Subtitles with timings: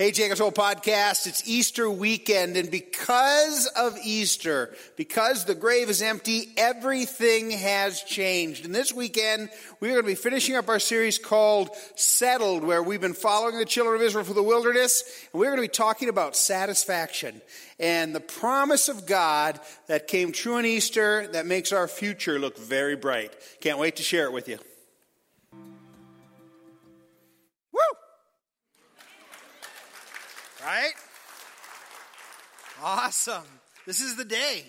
[0.00, 1.26] Hey, Jacob's Hole Podcast.
[1.26, 8.64] It's Easter weekend, and because of Easter, because the grave is empty, everything has changed.
[8.64, 13.02] And this weekend, we're going to be finishing up our series called Settled, where we've
[13.02, 15.02] been following the children of Israel through the wilderness,
[15.34, 17.42] and we're going to be talking about satisfaction
[17.78, 22.56] and the promise of God that came true on Easter that makes our future look
[22.56, 23.34] very bright.
[23.60, 24.58] Can't wait to share it with you.
[30.70, 30.92] Right?
[32.80, 33.42] Awesome.
[33.88, 34.62] This is the day.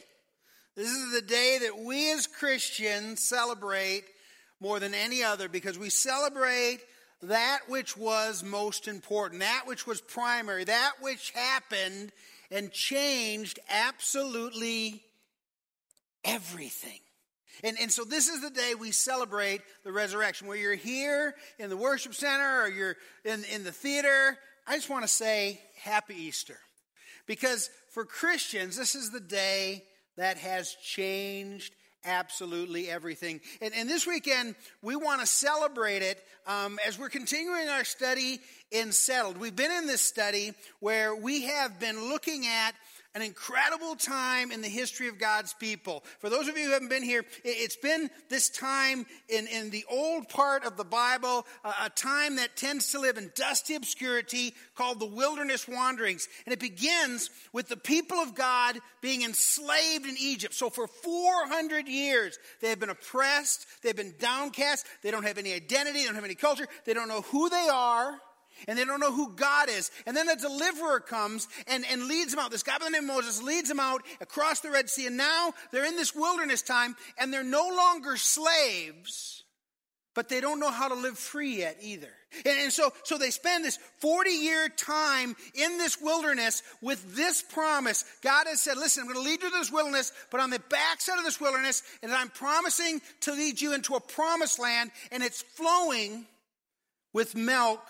[0.75, 4.05] This is the day that we as Christians celebrate
[4.59, 6.79] more than any other because we celebrate
[7.21, 12.11] that which was most important, that which was primary, that which happened
[12.49, 15.03] and changed absolutely
[16.25, 16.99] everything.
[17.63, 20.47] And, and so this is the day we celebrate the resurrection.
[20.47, 24.39] Where you're here in the worship center or you're in, in the theater,
[24.71, 26.57] I just want to say happy Easter.
[27.27, 29.83] Because for Christians, this is the day
[30.15, 31.73] that has changed
[32.05, 33.41] absolutely everything.
[33.61, 38.39] And, and this weekend, we want to celebrate it um, as we're continuing our study
[38.71, 39.35] in Settled.
[39.35, 42.71] We've been in this study where we have been looking at
[43.13, 46.03] an incredible time in the history of God's people.
[46.19, 49.85] For those of you who haven't been here, it's been this time in, in the
[49.89, 54.99] old part of the Bible, a time that tends to live in dusty obscurity called
[54.99, 56.27] the wilderness wanderings.
[56.45, 60.53] And it begins with the people of God being enslaved in Egypt.
[60.53, 65.53] So for 400 years, they have been oppressed, they've been downcast, they don't have any
[65.53, 68.19] identity, they don't have any culture, they don't know who they are
[68.67, 69.91] and they don't know who God is.
[70.05, 72.51] And then a deliverer comes and, and leads them out.
[72.51, 75.07] This guy by the name of Moses leads them out across the Red Sea.
[75.07, 79.43] And now they're in this wilderness time and they're no longer slaves,
[80.13, 82.11] but they don't know how to live free yet either.
[82.45, 87.41] And, and so, so they spend this 40 year time in this wilderness with this
[87.41, 88.05] promise.
[88.21, 90.61] God has said, listen, I'm going to lead you to this wilderness, but on the
[90.69, 95.23] backside of this wilderness, and I'm promising to lead you into a promised land, and
[95.23, 96.25] it's flowing
[97.13, 97.81] with milk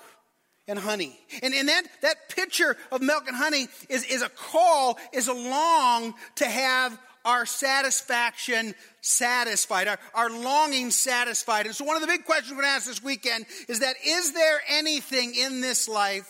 [0.67, 1.17] and honey.
[1.41, 5.33] And, and that, that picture of milk and honey is, is a call, is a
[5.33, 11.65] long to have our satisfaction satisfied, our, our longing satisfied.
[11.65, 13.95] And so one of the big questions we're going to ask this weekend is that
[14.05, 16.29] is there anything in this life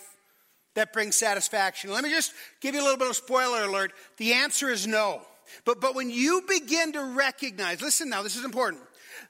[0.75, 1.92] that brings satisfaction?
[1.92, 3.92] Let me just give you a little bit of spoiler alert.
[4.18, 5.22] The answer is no.
[5.66, 8.81] But, but when you begin to recognize, listen now, this is important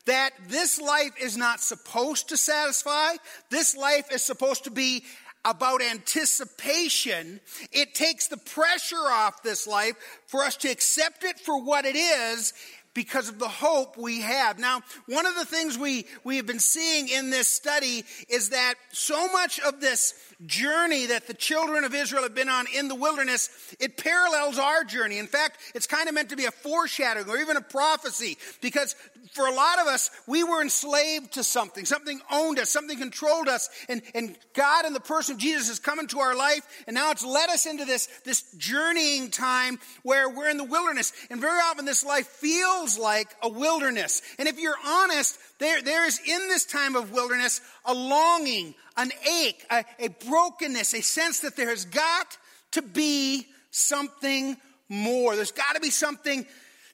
[0.06, 3.14] that this life is not supposed to satisfy.
[3.50, 5.04] This life is supposed to be
[5.44, 7.40] about anticipation.
[7.72, 9.96] It takes the pressure off this life
[10.28, 12.54] for us to accept it for what it is
[12.94, 14.60] because of the hope we have.
[14.60, 18.76] Now, one of the things we, we have been seeing in this study is that
[18.92, 20.14] so much of this
[20.46, 23.50] journey that the children of Israel have been on in the wilderness,
[23.80, 25.20] it parallels our journey.
[25.20, 28.96] In fact, it's kind of meant to be a foreshadowing or even a prophecy because
[29.32, 31.86] for a lot of us, we were enslaved to something.
[31.86, 33.70] Something owned us, something controlled us.
[33.88, 37.12] And, and God and the person of Jesus has come into our life, and now
[37.12, 41.14] it's led us into this, this journeying time where we're in the wilderness.
[41.30, 44.22] And very often this life feels like a wilderness.
[44.38, 49.12] And if you're honest, there, there is in this time of wilderness a longing, an
[49.30, 52.38] ache, a, a brokenness, a sense that there has got
[52.72, 54.58] to be something
[54.90, 55.36] more.
[55.36, 56.46] There's got to be something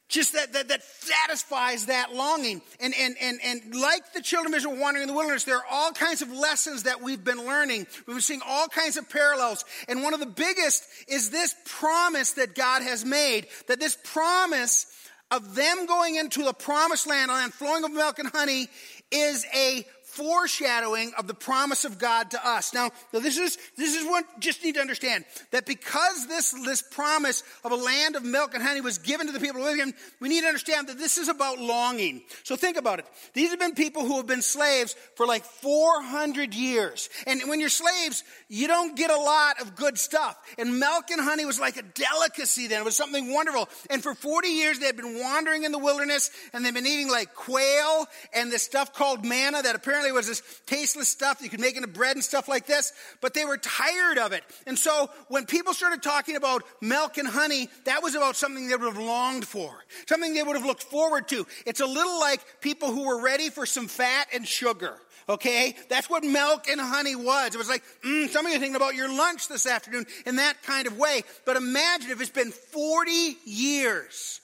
[0.10, 2.62] just that, that, that satisfies that longing.
[2.80, 5.66] And, and, and, and like the children of Israel wandering in the wilderness, there are
[5.70, 7.88] all kinds of lessons that we've been learning.
[8.06, 9.66] We've been seeing all kinds of parallels.
[9.88, 14.86] And one of the biggest is this promise that God has made, that this promise
[15.30, 18.68] of them going into the promised land, a land flowing of milk and honey,
[19.12, 19.86] is a
[20.18, 22.74] foreshadowing of the promise of God to us.
[22.74, 27.44] Now, this is, this is what just need to understand that because this, this promise
[27.64, 30.30] of a land of milk and honey was given to the people of him, we
[30.30, 32.24] need to understand that this is about longing.
[32.44, 33.06] So think about it.
[33.34, 37.10] These have been people who have been slaves for like 400 years.
[37.28, 40.36] And when you're slaves, you don't get a lot of good stuff.
[40.58, 42.82] And milk and honey was like a delicacy then.
[42.82, 43.70] It was something wonderful.
[43.90, 47.10] And for 40 years, they had been wandering in the wilderness and they've been eating
[47.10, 51.60] like quail and this stuff called manna that apparently was this tasteless stuff you could
[51.60, 54.44] make into bread and stuff like this, but they were tired of it.
[54.66, 58.76] And so when people started talking about milk and honey, that was about something they
[58.76, 59.72] would have longed for,
[60.08, 61.46] something they would have looked forward to.
[61.66, 64.96] It's a little like people who were ready for some fat and sugar.
[65.30, 65.76] Okay?
[65.90, 67.54] That's what milk and honey was.
[67.54, 70.64] It was like, mm, some of you thinking about your lunch this afternoon in that
[70.64, 71.24] kind of way.
[71.46, 74.40] But imagine if it's been 40 years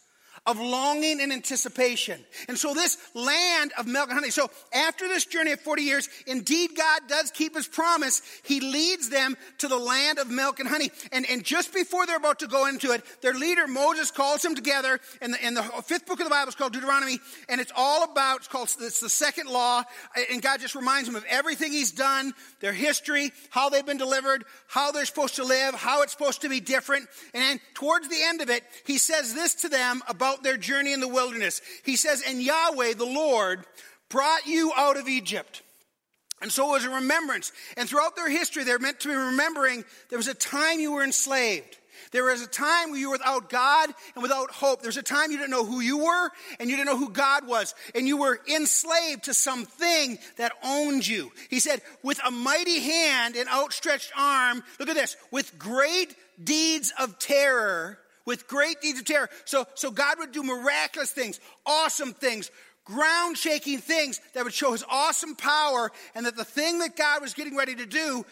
[0.45, 2.19] of longing and anticipation.
[2.49, 4.29] And so this land of milk and honey.
[4.29, 8.21] So after this journey of 40 years, indeed God does keep his promise.
[8.43, 10.91] He leads them to the land of milk and honey.
[11.13, 14.53] And, and just before they're about to go into it, their leader Moses calls them
[14.53, 14.99] together.
[15.21, 17.19] And the, and the fifth book of the Bible is called Deuteronomy.
[17.47, 19.83] And it's all about, it's called, it's the second law.
[20.29, 24.43] And God just reminds them of everything he's done, their history, how they've been delivered,
[24.67, 27.07] how they're supposed to live, how it's supposed to be different.
[27.33, 30.93] And towards the end of it, he says this to them about about their journey
[30.93, 31.61] in the wilderness.
[31.83, 33.65] He says, And Yahweh, the Lord,
[34.09, 35.61] brought you out of Egypt.
[36.41, 37.51] And so it was a remembrance.
[37.77, 41.03] And throughout their history, they're meant to be remembering there was a time you were
[41.03, 41.77] enslaved.
[42.11, 44.81] There was a time where you were without God and without hope.
[44.81, 47.09] There was a time you didn't know who you were and you didn't know who
[47.09, 47.73] God was.
[47.95, 51.31] And you were enslaved to something that owned you.
[51.49, 56.13] He said, with a mighty hand and outstretched arm, look at this, with great
[56.43, 59.29] deeds of terror, with great deeds of terror.
[59.45, 62.51] So, so God would do miraculous things, awesome things,
[62.85, 67.21] ground shaking things that would show his awesome power, and that the thing that God
[67.21, 68.25] was getting ready to do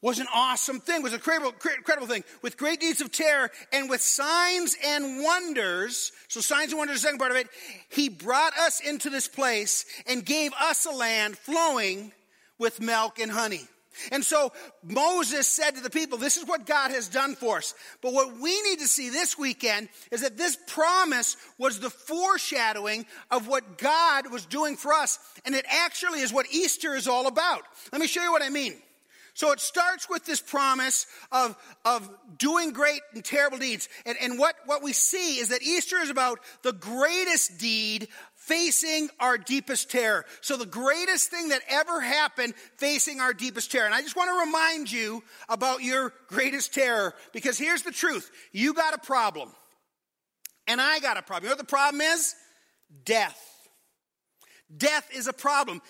[0.00, 3.90] was an awesome thing, was a incredible, incredible thing, with great deeds of terror and
[3.90, 6.12] with signs and wonders.
[6.28, 7.48] So, signs and wonders, the second part of it,
[7.88, 12.12] he brought us into this place and gave us a land flowing
[12.58, 13.66] with milk and honey.
[14.12, 14.52] And so
[14.82, 17.74] Moses said to the people, This is what God has done for us.
[18.00, 23.06] But what we need to see this weekend is that this promise was the foreshadowing
[23.30, 25.18] of what God was doing for us.
[25.44, 27.62] And it actually is what Easter is all about.
[27.92, 28.74] Let me show you what I mean.
[29.38, 33.88] So it starts with this promise of, of doing great and terrible deeds.
[34.04, 38.08] And, and what, what we see is that Easter is about the greatest deed
[38.48, 40.24] facing our deepest terror.
[40.40, 43.86] So, the greatest thing that ever happened facing our deepest terror.
[43.86, 48.30] And I just want to remind you about your greatest terror because here's the truth
[48.52, 49.50] you got a problem,
[50.66, 51.44] and I got a problem.
[51.44, 52.34] You know what the problem is?
[53.04, 53.44] Death.
[54.74, 55.80] Death is a problem.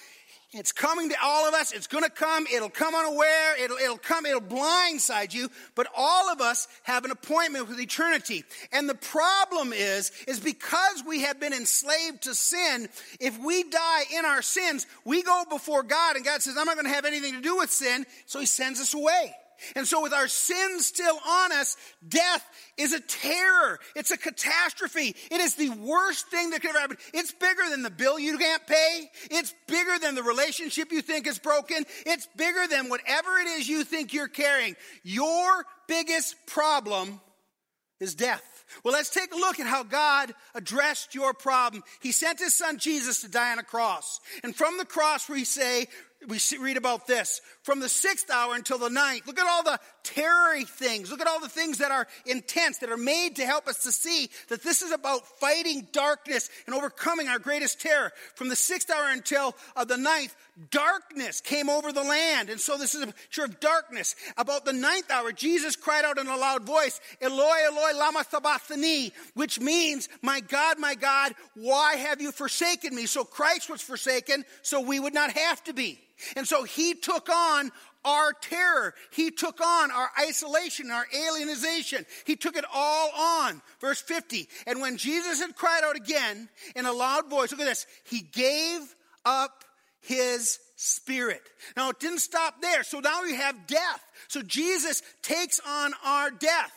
[0.52, 1.72] It's coming to all of us.
[1.72, 2.46] It's going to come.
[2.50, 3.62] It'll come unaware.
[3.62, 4.24] It'll, it'll come.
[4.24, 5.50] It'll blindside you.
[5.74, 8.44] But all of us have an appointment with eternity.
[8.72, 12.88] And the problem is, is because we have been enslaved to sin,
[13.20, 16.76] if we die in our sins, we go before God and God says, I'm not
[16.76, 18.06] going to have anything to do with sin.
[18.24, 19.34] So he sends us away.
[19.74, 21.76] And so, with our sins still on us,
[22.06, 22.44] death
[22.76, 23.78] is a terror.
[23.96, 25.14] It's a catastrophe.
[25.30, 26.98] It is the worst thing that could ever happen.
[27.14, 29.10] It's bigger than the bill you can't pay.
[29.30, 31.84] It's bigger than the relationship you think is broken.
[32.06, 34.76] It's bigger than whatever it is you think you're carrying.
[35.02, 37.20] Your biggest problem
[38.00, 38.42] is death.
[38.84, 41.82] Well, let's take a look at how God addressed your problem.
[42.00, 44.20] He sent his son Jesus to die on a cross.
[44.44, 45.86] And from the cross, we say,
[46.26, 49.26] we read about this from the sixth hour until the ninth.
[49.26, 51.10] Look at all the terror things.
[51.10, 53.92] Look at all the things that are intense, that are made to help us to
[53.92, 58.12] see that this is about fighting darkness and overcoming our greatest terror.
[58.34, 60.34] From the sixth hour until uh, the ninth,
[60.70, 62.50] darkness came over the land.
[62.50, 64.16] And so this is a picture of darkness.
[64.36, 69.12] About the ninth hour, Jesus cried out in a loud voice, Eloi, Eloi, lama sabachthani,
[69.34, 73.06] which means, my God, my God, why have you forsaken me?
[73.06, 76.00] So Christ was forsaken, so we would not have to be.
[76.36, 77.70] And so he took on
[78.04, 78.94] our terror.
[79.12, 82.04] He took on our isolation, our alienization.
[82.24, 83.62] He took it all on.
[83.80, 84.48] Verse 50.
[84.66, 88.20] And when Jesus had cried out again in a loud voice, look at this, he
[88.20, 88.80] gave
[89.24, 89.64] up
[90.08, 91.42] his spirit.
[91.76, 92.82] Now it didn't stop there.
[92.82, 94.00] So now we have death.
[94.28, 96.72] So Jesus takes on our death.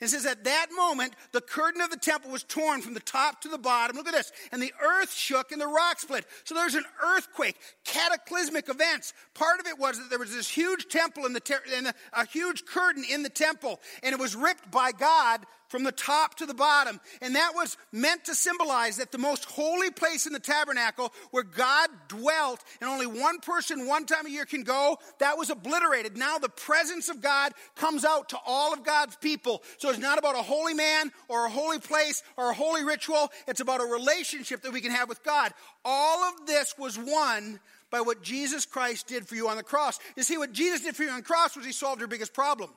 [0.00, 3.42] It says, At that moment, the curtain of the temple was torn from the top
[3.42, 3.96] to the bottom.
[3.96, 4.32] Look at this.
[4.52, 6.24] And the earth shook and the rock split.
[6.44, 9.12] So there's an earthquake, cataclysmic events.
[9.34, 11.94] Part of it was that there was this huge temple in the, ter- in the
[12.12, 16.34] a huge curtain in the temple, and it was ripped by God from the top
[16.34, 17.00] to the bottom.
[17.22, 21.42] And that was meant to symbolize that the most holy place in the tabernacle where
[21.42, 26.18] God dwelt and only one person one time a year can go, that was obliterated.
[26.18, 29.62] Now the presence of God comes out to all of God's people.
[29.78, 33.32] So it's not about a holy man or a holy place or a holy ritual.
[33.48, 35.52] It's about a relationship that we can have with God.
[35.86, 37.60] All of this was won
[37.90, 39.98] by what Jesus Christ did for you on the cross.
[40.16, 42.34] You see, what Jesus did for you on the cross was he solved your biggest
[42.34, 42.68] problem.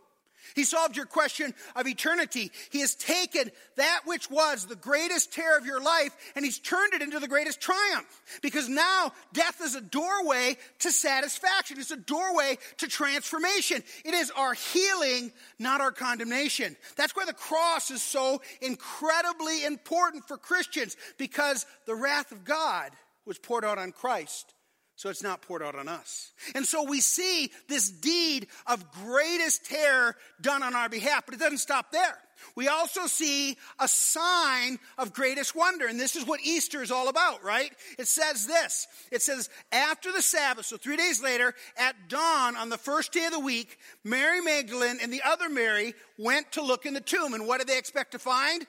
[0.54, 2.52] He solved your question of eternity.
[2.70, 6.94] He has taken that which was the greatest terror of your life and he's turned
[6.94, 8.08] it into the greatest triumph.
[8.42, 11.80] Because now death is a doorway to satisfaction.
[11.80, 13.84] It's a doorway to transformation.
[14.04, 16.76] It is our healing, not our condemnation.
[16.96, 22.92] That's why the cross is so incredibly important for Christians because the wrath of God
[23.26, 24.55] was poured out on Christ
[24.96, 26.32] so it's not poured out on us.
[26.56, 31.40] And so we see this deed of greatest terror done on our behalf, but it
[31.40, 32.18] doesn't stop there.
[32.56, 35.88] we also see a sign of greatest wonder.
[35.88, 37.72] And this is what Easter is all about, right?
[38.00, 38.88] It says this.
[39.12, 43.26] It says, after the Sabbath, so three days later, at dawn on the first day
[43.26, 47.34] of the week, Mary Magdalene and the other Mary went to look in the tomb.
[47.34, 48.66] And what did they expect to find?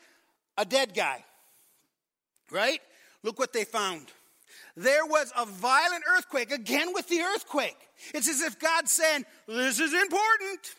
[0.58, 1.24] A dead guy.
[2.50, 2.80] Right?
[3.22, 4.06] Look what they found.
[4.76, 7.78] There was a violent earthquake, again with the earthquake.
[8.12, 10.74] It's as if God's saying, This is important.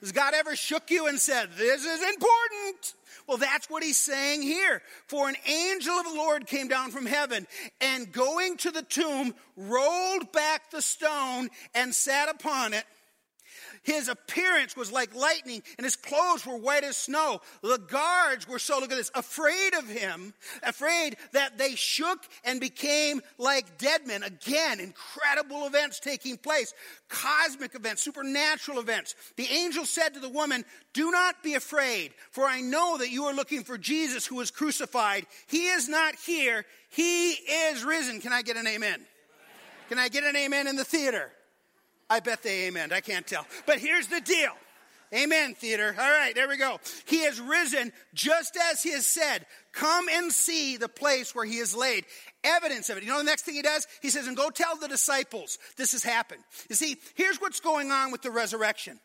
[0.00, 2.94] Has God ever shook you and said, This is important?
[3.26, 4.82] Well, that's what he's saying here.
[5.06, 7.46] For an angel of the Lord came down from heaven
[7.80, 12.84] and going to the tomb, rolled back the stone and sat upon it.
[13.82, 17.40] His appearance was like lightning, and his clothes were white as snow.
[17.62, 22.60] The guards were so, look at this, afraid of him, afraid that they shook and
[22.60, 24.22] became like dead men.
[24.22, 26.74] Again, incredible events taking place,
[27.08, 29.14] cosmic events, supernatural events.
[29.36, 33.24] The angel said to the woman, Do not be afraid, for I know that you
[33.24, 35.26] are looking for Jesus who was crucified.
[35.46, 38.20] He is not here, he is risen.
[38.20, 39.00] Can I get an amen?
[39.88, 41.32] Can I get an amen in the theater?
[42.10, 42.92] I bet they amen.
[42.92, 43.46] I can't tell.
[43.66, 44.52] But here's the deal.
[45.12, 45.94] Amen, theater.
[45.98, 46.78] All right, there we go.
[47.06, 49.44] He has risen just as he has said.
[49.72, 52.04] Come and see the place where he is laid.
[52.44, 53.02] Evidence of it.
[53.02, 53.86] You know the next thing he does?
[54.02, 56.42] He says, and go tell the disciples this has happened.
[56.68, 59.00] You see, here's what's going on with the resurrection.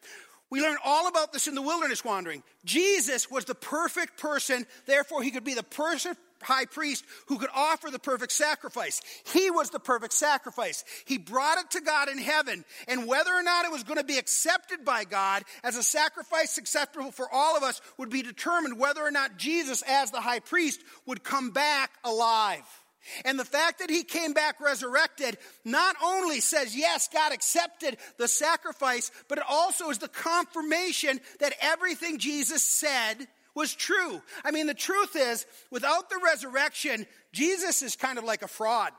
[0.52, 2.44] We learn all about this in the wilderness wandering.
[2.66, 7.50] Jesus was the perfect person, therefore, he could be the perfect high priest who could
[7.54, 9.02] offer the perfect sacrifice.
[9.34, 10.84] He was the perfect sacrifice.
[11.06, 14.04] He brought it to God in heaven, and whether or not it was going to
[14.04, 18.80] be accepted by God as a sacrifice acceptable for all of us would be determined
[18.80, 22.64] whether or not Jesus, as the high priest, would come back alive.
[23.24, 28.28] And the fact that he came back resurrected not only says, yes, God accepted the
[28.28, 34.22] sacrifice, but it also is the confirmation that everything Jesus said was true.
[34.44, 38.92] I mean, the truth is, without the resurrection, Jesus is kind of like a fraud.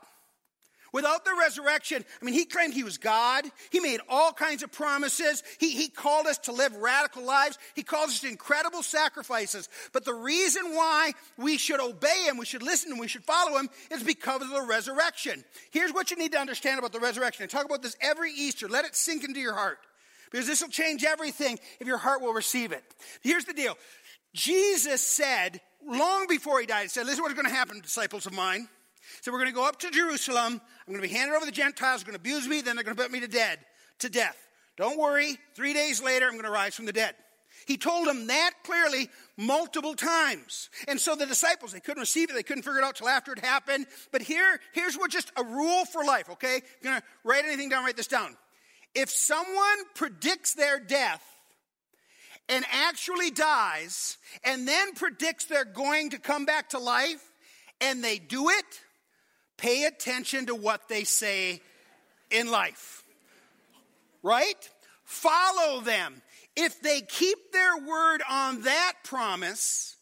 [0.93, 3.43] Without the resurrection, I mean, he claimed he was God.
[3.71, 5.43] He made all kinds of promises.
[5.59, 7.57] He, he called us to live radical lives.
[7.75, 9.67] He called us to incredible sacrifices.
[9.91, 13.57] But the reason why we should obey him, we should listen and we should follow
[13.57, 15.43] him is because of the resurrection.
[15.71, 17.43] Here's what you need to understand about the resurrection.
[17.43, 18.69] I talk about this every Easter.
[18.69, 19.79] Let it sink into your heart.
[20.31, 22.83] Because this will change everything if your heart will receive it.
[23.21, 23.77] Here's the deal
[24.37, 28.33] Jesus said, long before he died, he said, Listen, what's going to happen, disciples of
[28.33, 28.69] mine.
[29.21, 30.61] So we're going to go up to Jerusalem.
[30.87, 32.03] I'm going to be handed over to the Gentiles.
[32.03, 32.61] They're going to abuse me.
[32.61, 33.57] Then they're going to put me to dead,
[33.99, 34.37] to death.
[34.75, 35.37] Don't worry.
[35.55, 37.15] Three days later, I'm going to rise from the dead.
[37.65, 40.69] He told them that clearly multiple times.
[40.87, 42.33] And so the disciples, they couldn't receive it.
[42.33, 43.87] They couldn't figure it out till after it happened.
[44.11, 46.57] But here, here's what just a rule for life, okay?
[46.57, 48.37] If you're going to write anything down, write this down.
[48.93, 51.23] If someone predicts their death
[52.49, 57.23] and actually dies and then predicts they're going to come back to life
[57.81, 58.65] and they do it,
[59.57, 61.61] pay attention to what they say
[62.31, 63.03] in life.
[64.23, 64.69] Right?
[65.03, 66.21] Follow them.
[66.55, 69.95] If they keep their word on that promise,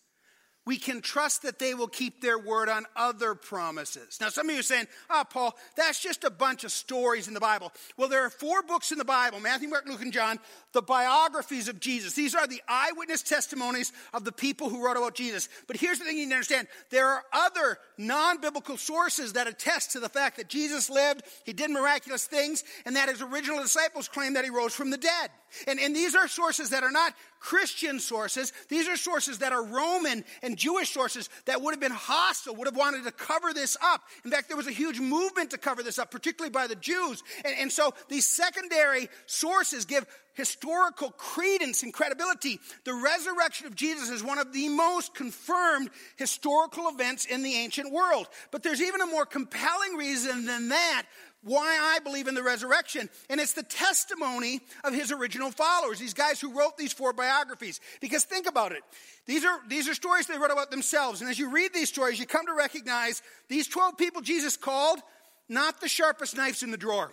[0.65, 4.17] we can trust that they will keep their word on other promises.
[4.19, 7.35] Now, some of you are saying, oh, Paul, that's just a bunch of stories in
[7.35, 7.71] the Bible.
[7.97, 10.39] Well, there are four books in the Bible Matthew, Mark, Luke, and John,
[10.75, 12.13] the biographies of Jesus.
[12.13, 15.49] These are the eyewitness testimonies of the people who wrote about Jesus.
[15.65, 19.47] But here's the thing you need to understand there are other non biblical sources that
[19.47, 23.63] attest to the fact that Jesus lived, he did miraculous things, and that his original
[23.63, 25.31] disciples claim that he rose from the dead.
[25.67, 28.51] And, and these are sources that are not Christian sources.
[28.69, 32.67] These are sources that are Roman and Jewish sources that would have been hostile, would
[32.67, 34.01] have wanted to cover this up.
[34.23, 37.23] In fact, there was a huge movement to cover this up, particularly by the Jews.
[37.45, 40.05] And, and so these secondary sources give
[40.35, 42.59] historical credence and credibility.
[42.83, 47.91] The resurrection of Jesus is one of the most confirmed historical events in the ancient
[47.91, 48.27] world.
[48.51, 51.03] But there's even a more compelling reason than that
[51.45, 53.07] why I believe in the resurrection.
[53.29, 57.79] And it's the testimony of his original followers, these guys who wrote these four biographies.
[58.01, 58.81] Because think about it.
[59.27, 61.21] These are, these are stories they wrote about themselves.
[61.21, 64.99] And as you read these stories, you come to recognize these 12 people Jesus called
[65.47, 67.11] not the sharpest knives in the drawer.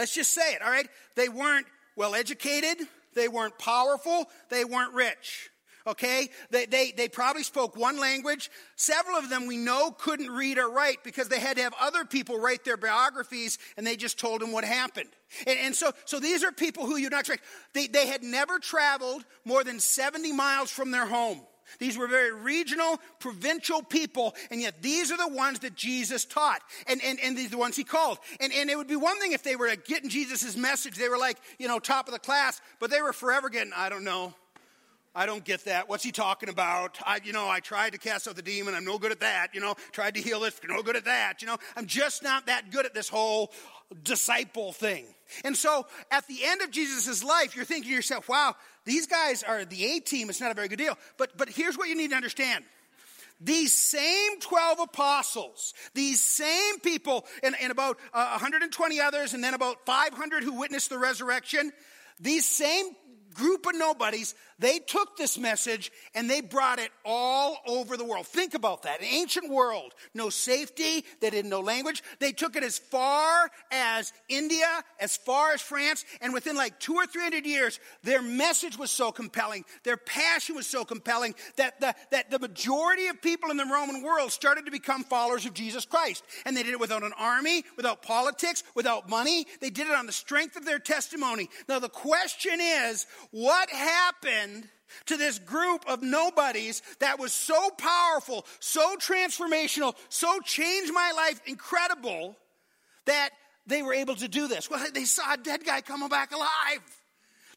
[0.00, 0.88] Let's just say it, all right?
[1.14, 5.50] They weren't well educated, they weren't powerful, they weren't rich.
[5.86, 6.30] Okay?
[6.48, 8.50] They, they, they probably spoke one language.
[8.76, 12.06] Several of them we know couldn't read or write because they had to have other
[12.06, 15.10] people write their biographies and they just told them what happened.
[15.46, 17.44] And, and so, so these are people who you'd not expect.
[17.74, 21.42] They, they had never traveled more than 70 miles from their home.
[21.78, 26.60] These were very regional, provincial people, and yet these are the ones that Jesus taught,
[26.86, 28.18] and, and, and these are the ones he called.
[28.40, 31.18] And, and it would be one thing if they were getting Jesus' message, they were
[31.18, 34.34] like, you know, top of the class, but they were forever getting, I don't know,
[35.14, 35.88] I don't get that.
[35.88, 36.98] What's he talking about?
[37.04, 38.74] I, you know, I tried to cast out the demon.
[38.74, 39.48] I'm no good at that.
[39.54, 40.60] You know, tried to heal this.
[40.68, 41.42] No good at that.
[41.42, 43.50] You know, I'm just not that good at this whole
[44.02, 45.04] disciple thing.
[45.44, 49.42] And so at the end of Jesus' life, you're thinking to yourself, wow, these guys
[49.42, 50.30] are the A team.
[50.30, 50.98] It's not a very good deal.
[51.18, 52.64] But, but here's what you need to understand.
[53.40, 59.54] These same 12 apostles, these same people, and, and about uh, 120 others, and then
[59.54, 61.72] about 500 who witnessed the resurrection,
[62.20, 62.84] these same
[63.40, 68.26] group of nobodies, they took this message and they brought it all over the world.
[68.26, 69.00] Think about that.
[69.00, 72.02] An ancient world, no safety, they didn't know language.
[72.18, 74.68] They took it as far as India,
[74.98, 78.90] as far as France, and within like two or three hundred years, their message was
[78.90, 83.56] so compelling, their passion was so compelling that the, that the majority of people in
[83.56, 86.22] the Roman world started to become followers of Jesus Christ.
[86.44, 89.46] And they did it without an army, without politics, without money.
[89.60, 91.48] They did it on the strength of their testimony.
[91.68, 94.68] Now the question is, what happened
[95.06, 101.40] to this group of nobodies that was so powerful, so transformational, so changed my life,
[101.46, 102.36] incredible,
[103.06, 103.30] that
[103.66, 104.68] they were able to do this?
[104.68, 106.99] Well, they saw a dead guy coming back alive.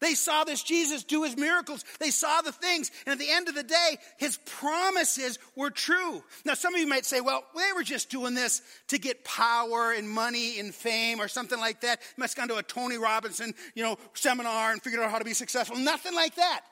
[0.04, 1.86] They saw this Jesus do his miracles.
[1.98, 2.92] They saw the things.
[3.06, 6.22] And at the end of the day, his promises were true.
[6.44, 9.94] Now, some of you might say, well, they were just doing this to get power
[9.94, 12.02] and money and fame or something like that.
[12.18, 15.20] You must have gone to a Tony Robinson, you know, seminar and figured out how
[15.20, 15.78] to be successful.
[15.78, 16.66] Nothing like that.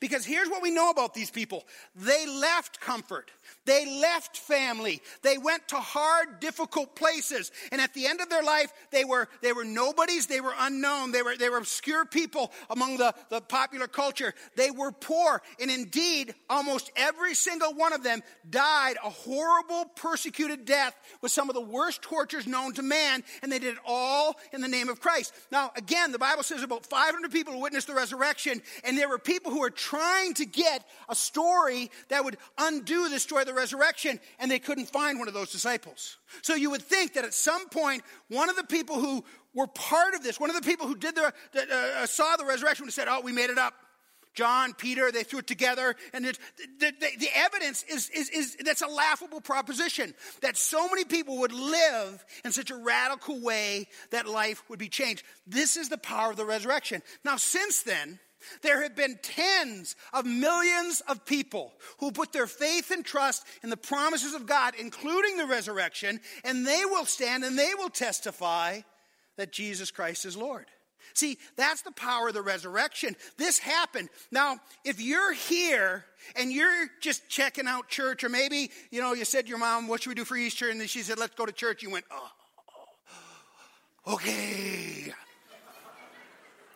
[0.00, 1.64] Because here's what we know about these people
[1.94, 3.30] they left comfort.
[3.64, 5.02] They left family.
[5.22, 7.50] They went to hard, difficult places.
[7.72, 10.26] And at the end of their life, they were, they were nobodies.
[10.26, 11.12] They were unknown.
[11.12, 14.34] They were, they were obscure people among the, the popular culture.
[14.56, 15.42] They were poor.
[15.60, 21.48] And indeed, almost every single one of them died a horrible, persecuted death with some
[21.48, 23.24] of the worst tortures known to man.
[23.42, 25.34] And they did it all in the name of Christ.
[25.50, 28.62] Now, again, the Bible says about 500 people witnessed the resurrection.
[28.84, 33.18] And there were people who were trying to get a story that would undo the
[33.18, 36.18] story of the resurrection, and they couldn't find one of those disciples.
[36.42, 40.12] So you would think that at some point, one of the people who were part
[40.14, 42.94] of this, one of the people who did the, uh, saw the resurrection, would have
[42.94, 43.72] said, "Oh, we made it up."
[44.34, 46.38] John, Peter, they threw it together, and it,
[46.78, 51.38] the, the, the, evidence is, is, is that's a laughable proposition that so many people
[51.38, 55.24] would live in such a radical way that life would be changed.
[55.46, 57.02] This is the power of the resurrection.
[57.24, 58.20] Now, since then,
[58.62, 63.70] there have been tens of millions of people who put their faith and trust in
[63.70, 68.80] the promises of God, including the resurrection, and they will stand and they will testify
[69.36, 70.66] that Jesus Christ is Lord.
[71.14, 73.16] See, that's the power of the resurrection.
[73.38, 74.08] This happened.
[74.30, 76.04] Now, if you're here
[76.36, 79.88] and you're just checking out church, or maybe, you know, you said to your mom,
[79.88, 80.68] What should we do for Easter?
[80.68, 81.82] And she said, Let's go to church.
[81.82, 82.30] You went, Oh,
[84.14, 85.12] okay.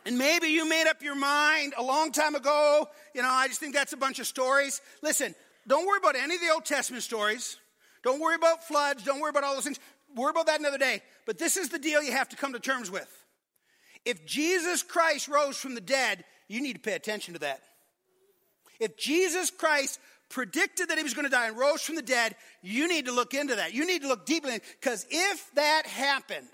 [0.04, 2.88] And maybe you made up your mind a long time ago.
[3.14, 4.80] You know, I just think that's a bunch of stories.
[5.02, 5.34] Listen,
[5.66, 7.56] don't worry about any of the Old Testament stories.
[8.02, 9.04] Don't worry about floods.
[9.04, 9.78] Don't worry about all those things.
[10.16, 11.02] Worry about that another day.
[11.24, 13.08] But this is the deal you have to come to terms with.
[14.04, 17.62] If Jesus Christ rose from the dead, you need to pay attention to that.
[18.80, 22.34] If Jesus Christ predicted that he was going to die and rose from the dead,
[22.62, 23.72] you need to look into that.
[23.72, 26.48] You need to look deeply because if that happened,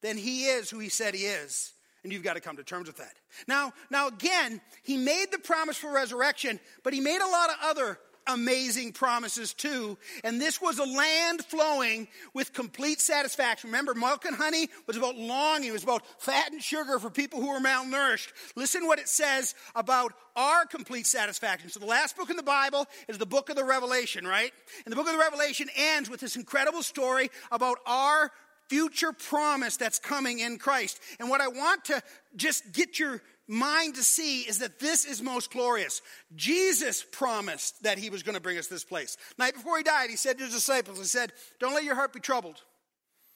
[0.00, 1.72] then he is who he said he is.
[2.04, 3.14] And you've got to come to terms with that.
[3.46, 7.56] Now, now again, he made the promise for resurrection, but he made a lot of
[7.62, 9.98] other amazing promises too.
[10.22, 13.70] And this was a land flowing with complete satisfaction.
[13.70, 17.40] Remember, milk and honey was about longing, it was about fat and sugar for people
[17.40, 18.28] who were malnourished.
[18.54, 21.70] Listen what it says about our complete satisfaction.
[21.70, 24.52] So the last book in the Bible is the book of the Revelation, right?
[24.84, 28.30] And the book of the Revelation ends with this incredible story about our
[28.68, 31.00] future promise that's coming in Christ.
[31.18, 32.02] And what I want to
[32.36, 36.02] just get your mind to see is that this is most glorious.
[36.36, 39.16] Jesus promised that he was going to bring us this place.
[39.38, 42.12] Night before he died, he said to his disciples, he said, Don't let your heart
[42.12, 42.62] be troubled.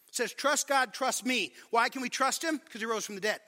[0.06, 1.52] He says, Trust God, trust me.
[1.70, 2.60] Why can we trust him?
[2.62, 3.40] Because he rose from the dead.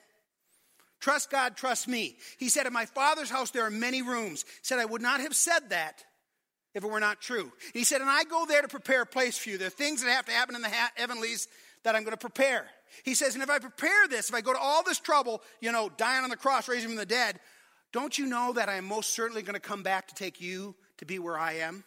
[0.99, 2.17] Trust God, trust me.
[2.39, 4.43] He said, In my Father's house there are many rooms.
[4.43, 6.03] He said, I would not have said that
[6.73, 7.51] if it were not true.
[7.73, 9.57] He said, And I go there to prepare a place for you.
[9.59, 11.47] There are things that have to happen in the heavenlies
[11.85, 12.65] that I'm going to prepare.
[13.03, 15.71] He says, and if I prepare this, if I go to all this trouble, you
[15.71, 17.39] know, dying on the cross, raising from the dead,
[17.93, 20.75] don't you know that I am most certainly going to come back to take you
[20.97, 21.83] to be where I am?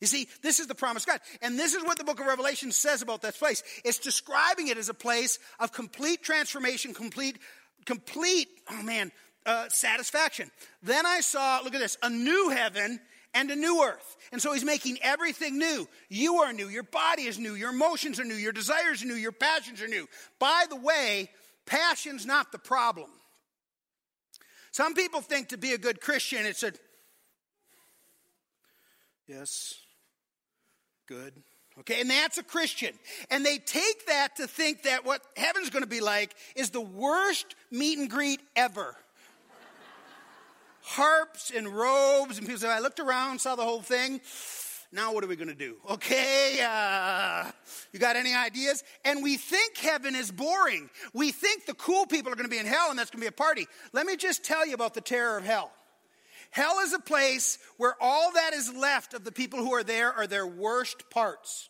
[0.00, 1.20] You see, this is the promise God.
[1.42, 3.62] And this is what the book of Revelation says about this place.
[3.84, 7.38] It's describing it as a place of complete transformation, complete,
[7.84, 9.10] complete, oh man,
[9.44, 10.50] uh, satisfaction.
[10.82, 13.00] Then I saw, look at this, a new heaven
[13.34, 14.16] and a new earth.
[14.32, 15.88] And so he's making everything new.
[16.08, 16.68] You are new.
[16.68, 17.54] Your body is new.
[17.54, 18.34] Your emotions are new.
[18.34, 19.14] Your desires are new.
[19.14, 20.06] Your passions are new.
[20.38, 21.30] By the way,
[21.66, 23.10] passion's not the problem.
[24.72, 26.72] Some people think to be a good Christian, it's a
[29.26, 29.74] yes,
[31.06, 31.32] good.
[31.80, 32.92] Okay, and that's a Christian.
[33.30, 36.80] And they take that to think that what heaven's going to be like is the
[36.80, 38.96] worst meet and greet ever.
[40.90, 44.22] Harps and robes, and people say, I looked around, saw the whole thing.
[44.90, 45.76] Now, what are we going to do?
[45.90, 47.50] Okay, uh,
[47.92, 48.82] you got any ideas?
[49.04, 50.88] And we think heaven is boring.
[51.12, 53.24] We think the cool people are going to be in hell and that's going to
[53.24, 53.66] be a party.
[53.92, 55.70] Let me just tell you about the terror of hell.
[56.50, 60.10] Hell is a place where all that is left of the people who are there
[60.10, 61.68] are their worst parts.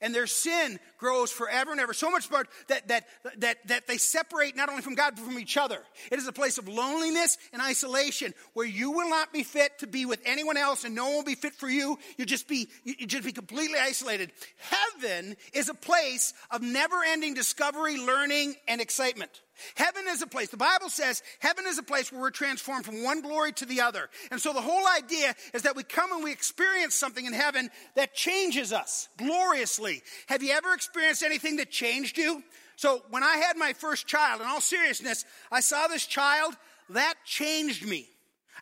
[0.00, 3.06] And their sin grows forever and ever, so much so that, that,
[3.38, 5.80] that, that they separate not only from God, but from each other.
[6.10, 9.86] It is a place of loneliness and isolation where you will not be fit to
[9.86, 11.98] be with anyone else and no one will be fit for you.
[12.16, 14.32] You just be, you just be completely isolated.
[14.58, 19.40] Heaven is a place of never ending discovery, learning, and excitement.
[19.74, 23.02] Heaven is a place, the Bible says, heaven is a place where we're transformed from
[23.02, 24.08] one glory to the other.
[24.30, 27.70] And so the whole idea is that we come and we experience something in heaven
[27.94, 30.02] that changes us gloriously.
[30.26, 32.42] Have you ever experienced anything that changed you?
[32.76, 36.54] So when I had my first child, in all seriousness, I saw this child,
[36.90, 38.08] that changed me.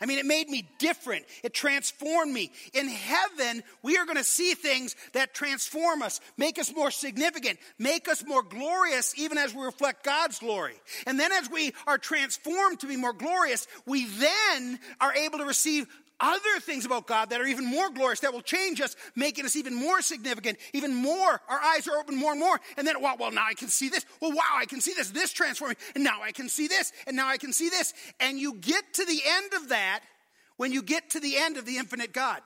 [0.01, 1.25] I mean, it made me different.
[1.43, 2.51] It transformed me.
[2.75, 7.59] In heaven, we are going to see things that transform us, make us more significant,
[7.79, 10.75] make us more glorious, even as we reflect God's glory.
[11.07, 15.45] And then as we are transformed to be more glorious, we then are able to
[15.45, 15.87] receive
[16.21, 19.57] other things about God that are even more glorious, that will change us, making us
[19.57, 21.41] even more significant, even more.
[21.49, 22.59] Our eyes are open more and more.
[22.77, 24.07] And then, well, well, now I can see this.
[24.21, 25.11] Well, wow, I can see this.
[25.11, 25.77] This transforming.
[25.95, 26.93] And now I can see this.
[27.07, 27.93] And now I can see this.
[28.21, 30.01] And you get to the end of that
[30.57, 32.41] when you get to the end of the infinite God.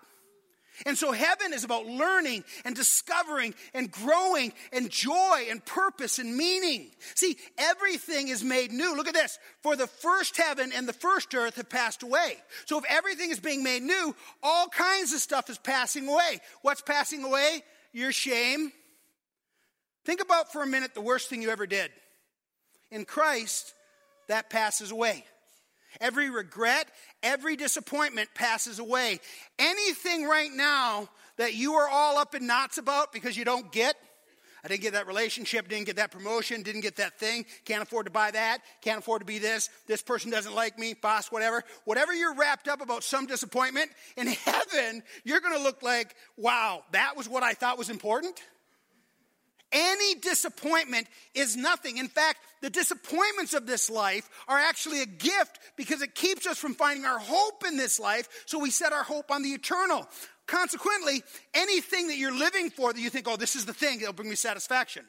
[0.86, 6.36] And so heaven is about learning and discovering and growing and joy and purpose and
[6.36, 6.90] meaning.
[7.14, 8.96] See, everything is made new.
[8.96, 9.38] Look at this.
[9.62, 12.36] For the first heaven and the first earth have passed away.
[12.66, 16.40] So if everything is being made new, all kinds of stuff is passing away.
[16.62, 17.62] What's passing away?
[17.92, 18.72] Your shame.
[20.04, 21.90] Think about for a minute the worst thing you ever did.
[22.90, 23.74] In Christ,
[24.28, 25.24] that passes away.
[26.00, 26.88] Every regret,
[27.22, 29.20] every disappointment passes away.
[29.58, 33.96] Anything right now that you are all up in knots about because you don't get,
[34.62, 38.06] I didn't get that relationship, didn't get that promotion, didn't get that thing, can't afford
[38.06, 41.64] to buy that, can't afford to be this, this person doesn't like me, boss, whatever.
[41.84, 46.82] Whatever you're wrapped up about some disappointment, in heaven, you're going to look like, wow,
[46.92, 48.38] that was what I thought was important.
[49.72, 51.98] Any disappointment is nothing.
[51.98, 56.58] In fact, the disappointments of this life are actually a gift because it keeps us
[56.58, 60.08] from finding our hope in this life, so we set our hope on the eternal.
[60.46, 61.22] Consequently,
[61.54, 64.28] anything that you're living for that you think, oh, this is the thing that'll bring
[64.28, 65.04] me satisfaction.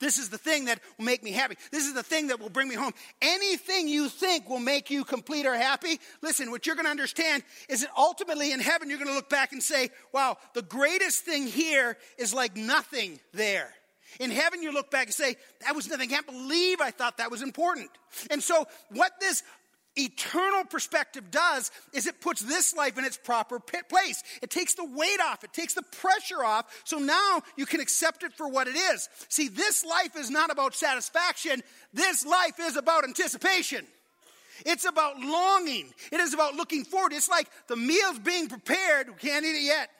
[0.00, 1.56] This is the thing that will make me happy.
[1.70, 2.92] This is the thing that will bring me home.
[3.22, 7.44] Anything you think will make you complete or happy, listen, what you're going to understand
[7.68, 11.24] is that ultimately in heaven, you're going to look back and say, wow, the greatest
[11.24, 13.72] thing here is like nothing there.
[14.20, 16.10] In heaven, you look back and say, that was nothing.
[16.10, 17.90] I can't believe I thought that was important.
[18.30, 19.42] And so, what this
[19.96, 24.22] eternal perspective does is it puts this life in its proper place.
[24.42, 28.22] It takes the weight off, it takes the pressure off, so now you can accept
[28.24, 29.08] it for what it is.
[29.28, 33.86] See, this life is not about satisfaction, this life is about anticipation.
[34.64, 35.92] It's about longing.
[36.12, 37.12] It is about looking forward.
[37.12, 39.90] It's like the meal's being prepared, we can't eat it yet.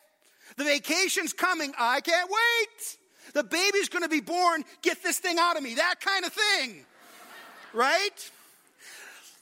[0.57, 2.97] The vacation's coming, I can't wait.
[3.35, 4.65] The baby's going to be born.
[4.83, 5.75] Get this thing out of me.
[5.75, 6.85] That kind of thing.
[7.73, 8.31] Right?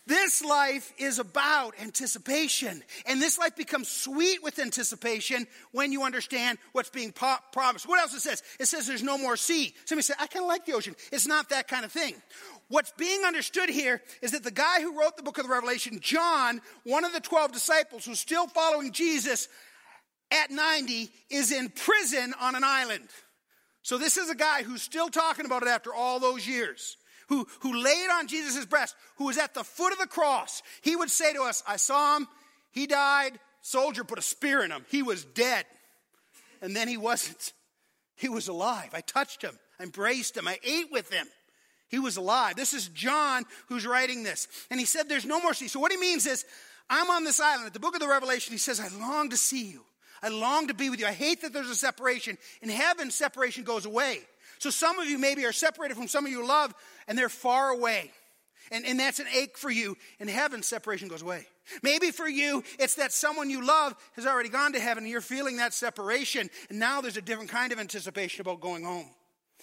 [0.06, 2.82] This life is about anticipation.
[3.06, 7.86] And this life becomes sweet with anticipation when you understand what's being po- promised.
[7.86, 8.42] What else it says?
[8.58, 9.74] It says there's no more sea.
[9.84, 10.96] Somebody said, I kind of like the ocean.
[11.12, 12.14] It's not that kind of thing.
[12.68, 16.00] What's being understood here is that the guy who wrote the book of the Revelation,
[16.00, 19.46] John, one of the 12 disciples who's still following Jesus
[20.32, 23.06] at 90, is in prison on an island.
[23.82, 26.96] So this is a guy who's still talking about it after all those years,
[27.28, 30.62] who, who laid on Jesus' breast, who was at the foot of the cross.
[30.82, 32.28] He would say to us, I saw him,
[32.70, 35.66] he died, soldier put a spear in him, he was dead.
[36.60, 37.52] And then he wasn't.
[38.14, 38.90] He was alive.
[38.94, 41.26] I touched him, I embraced him, I ate with him.
[41.88, 42.56] He was alive.
[42.56, 44.48] This is John who's writing this.
[44.70, 45.68] And he said, There's no more sea.
[45.68, 46.46] So what he means is,
[46.88, 47.66] I'm on this island.
[47.66, 49.84] At the book of the Revelation, he says, I long to see you.
[50.22, 51.06] I long to be with you.
[51.06, 52.38] I hate that there's a separation.
[52.62, 54.20] In heaven, separation goes away.
[54.58, 56.72] So some of you maybe are separated from some of you love
[57.08, 58.12] and they're far away.
[58.70, 59.96] And, and that's an ache for you.
[60.20, 61.46] In heaven, separation goes away.
[61.82, 65.20] Maybe for you, it's that someone you love has already gone to heaven and you're
[65.20, 66.48] feeling that separation.
[66.70, 69.10] And now there's a different kind of anticipation about going home.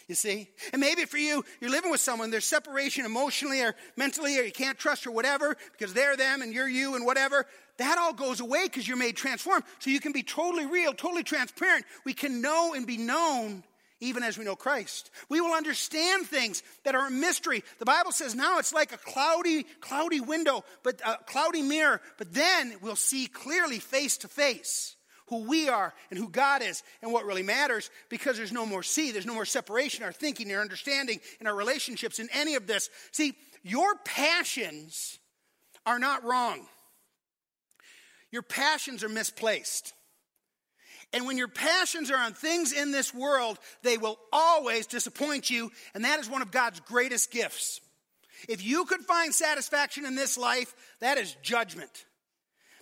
[0.09, 0.49] You see?
[0.73, 4.51] And maybe for you, you're living with someone, there's separation emotionally or mentally, or you
[4.51, 7.45] can't trust or whatever because they're them and you're you and whatever.
[7.77, 9.65] That all goes away because you're made transformed.
[9.77, 11.85] So you can be totally real, totally transparent.
[12.05, 13.63] We can know and be known
[13.99, 15.11] even as we know Christ.
[15.29, 17.63] We will understand things that are a mystery.
[17.77, 22.33] The Bible says now it's like a cloudy, cloudy window, but a cloudy mirror, but
[22.33, 24.95] then we'll see clearly face to face
[25.29, 28.83] who we are and who God is and what really matters because there's no more
[28.83, 32.67] sea, there's no more separation, our thinking, our understanding, in our relationships, in any of
[32.67, 32.89] this.
[33.11, 35.19] See, your passions
[35.85, 36.65] are not wrong,
[38.31, 39.93] your passions are misplaced.
[41.11, 45.71] And when your passions are on things in this world, they will always disappoint you,
[45.95, 47.81] and that is one of God's greatest gifts.
[48.47, 52.05] If you could find satisfaction in this life, that is judgment.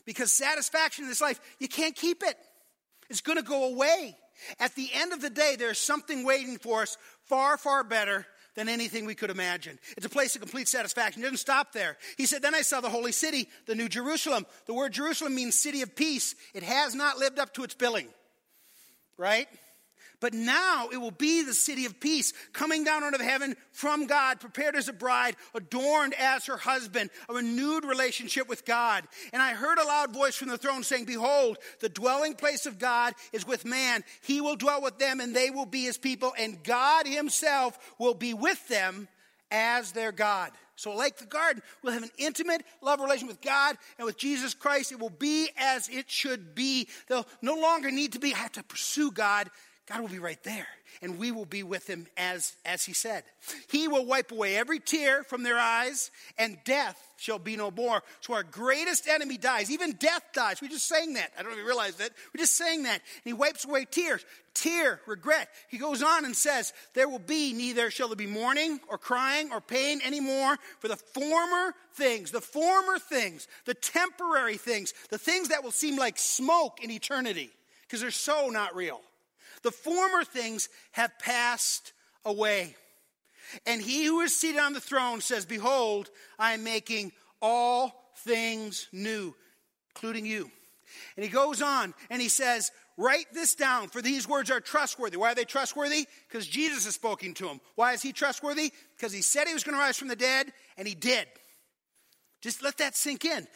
[0.07, 2.37] Because satisfaction in this life, you can't keep it.
[3.09, 4.15] It's going to go away.
[4.57, 8.69] At the end of the day, there's something waiting for us far, far better than
[8.69, 9.77] anything we could imagine.
[9.97, 11.21] It's a place of complete satisfaction.
[11.21, 11.97] It doesn't stop there.
[12.17, 14.45] He said, Then I saw the holy city, the new Jerusalem.
[14.65, 16.35] The word Jerusalem means city of peace.
[16.53, 18.07] It has not lived up to its billing,
[19.17, 19.47] right?
[20.19, 24.07] But now it will be the city of peace, coming down out of heaven from
[24.07, 29.03] God, prepared as a bride, adorned as her husband, a renewed relationship with God.
[29.31, 32.79] And I heard a loud voice from the throne saying, Behold, the dwelling place of
[32.79, 34.03] God is with man.
[34.21, 38.15] He will dwell with them, and they will be his people, and God himself will
[38.15, 39.07] be with them
[39.51, 40.51] as their God.
[40.75, 44.53] So, like the garden, we'll have an intimate love relation with God and with Jesus
[44.53, 44.91] Christ.
[44.91, 46.87] It will be as it should be.
[47.07, 49.49] They'll no longer need to be, I have to pursue God.
[49.87, 50.67] God will be right there,
[51.01, 53.23] and we will be with him as, as he said.
[53.69, 58.03] He will wipe away every tear from their eyes, and death shall be no more.
[58.19, 59.71] So our greatest enemy dies.
[59.71, 60.59] Even death dies.
[60.59, 61.31] We just sang that.
[61.39, 62.11] I don't even realize that.
[62.33, 62.95] We just sang that.
[62.95, 64.25] And he wipes away tears.
[64.53, 65.47] Tear, regret.
[65.69, 69.51] He goes on and says, There will be neither shall there be mourning or crying
[69.53, 75.47] or pain anymore, for the former things, the former things, the temporary things, the things
[75.47, 77.51] that will seem like smoke in eternity,
[77.83, 78.99] because they're so not real
[79.63, 81.93] the former things have passed
[82.25, 82.75] away.
[83.65, 88.87] And he who is seated on the throne says, Behold, I am making all things
[88.91, 89.33] new,
[89.95, 90.51] including you.
[91.15, 95.17] And he goes on and he says, Write this down, for these words are trustworthy.
[95.17, 96.07] Why are they trustworthy?
[96.27, 97.61] Because Jesus has spoken to him.
[97.75, 98.71] Why is he trustworthy?
[98.95, 101.27] Because he said he was going to rise from the dead, and he did.
[102.41, 103.47] Just let that sink in.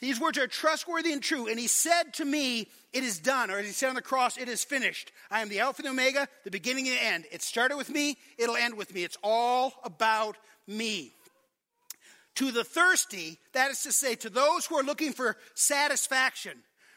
[0.00, 1.46] These words are trustworthy and true.
[1.46, 3.50] And he said to me, It is done.
[3.50, 5.12] Or as he said on the cross, It is finished.
[5.30, 7.24] I am the Alpha and the Omega, the beginning and the end.
[7.30, 9.04] It started with me, it'll end with me.
[9.04, 10.36] It's all about
[10.66, 11.14] me.
[12.36, 16.52] To the thirsty, that is to say, to those who are looking for satisfaction,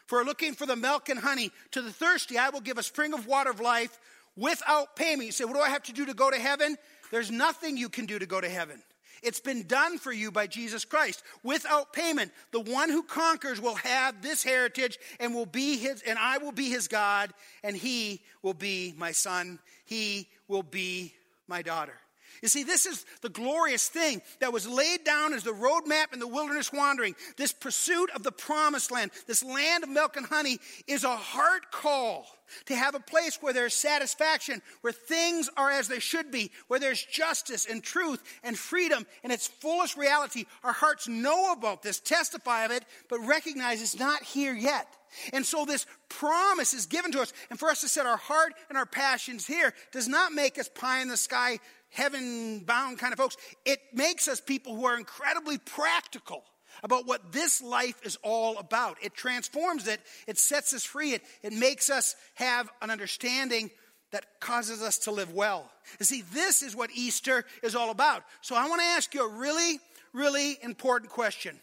[0.06, 3.12] for looking for the milk and honey, to the thirsty, I will give a spring
[3.12, 3.98] of water of life
[4.36, 5.26] without payment.
[5.26, 6.76] You say, What do I have to do to go to heaven?
[7.10, 8.82] There's nothing you can do to go to heaven.
[9.22, 12.32] It's been done for you by Jesus Christ without payment.
[12.52, 16.52] The one who conquers will have this heritage and will be his, and I will
[16.52, 19.58] be his God, and he will be my son.
[19.84, 21.14] He will be
[21.48, 21.98] my daughter.
[22.42, 26.18] You see, this is the glorious thing that was laid down as the roadmap in
[26.18, 27.14] the wilderness wandering.
[27.36, 31.70] This pursuit of the promised land, this land of milk and honey, is a heart
[31.70, 32.26] call
[32.66, 36.80] to have a place where there's satisfaction, where things are as they should be, where
[36.80, 40.44] there's justice and truth and freedom in its fullest reality.
[40.62, 44.86] Our hearts know about this, testify of it, but recognize it's not here yet.
[45.32, 47.32] And so this promise is given to us.
[47.50, 50.68] And for us to set our heart and our passions here does not make us
[50.68, 51.60] pie in the sky
[51.94, 53.36] heaven bound kind of folks.
[53.64, 56.44] It makes us people who are incredibly practical
[56.82, 58.98] about what this life is all about.
[59.00, 63.70] It transforms it, it sets us free, it, it makes us have an understanding
[64.10, 65.70] that causes us to live well.
[65.98, 68.24] You see, this is what Easter is all about.
[68.42, 69.78] So I want to ask you a really,
[70.12, 71.58] really important question.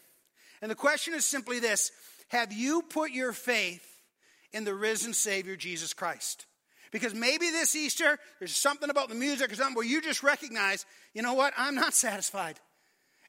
[0.60, 1.92] And the question is simply this
[2.28, 3.86] Have you put your faith
[4.52, 6.46] in the risen Savior, Jesus Christ?
[6.92, 10.86] Because maybe this Easter, there's something about the music or something where you just recognize,
[11.14, 12.60] you know what, I'm not satisfied.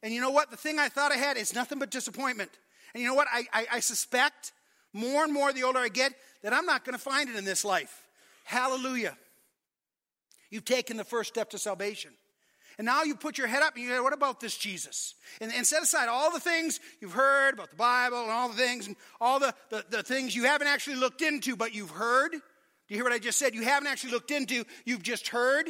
[0.02, 2.50] And you know what, the thing I thought I had is nothing but disappointment.
[2.92, 4.52] And you know what, I, I, I suspect
[4.92, 7.44] more and more the older I get that I'm not going to find it in
[7.44, 8.04] this life.
[8.44, 9.16] Hallelujah.
[10.50, 12.12] You've taken the first step to salvation.
[12.76, 15.14] And now you put your head up and you go, what about this Jesus?
[15.40, 18.56] And, and, set aside all the things you've heard about the Bible and all the
[18.56, 22.34] things and all the, the, the things you haven't actually looked into, but you've heard.
[22.94, 23.56] You hear what I just said?
[23.56, 25.68] You haven't actually looked into, you've just heard.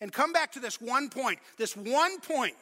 [0.00, 1.40] And come back to this one point.
[1.58, 2.54] This one point.